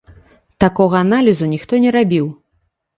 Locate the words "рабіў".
2.01-2.25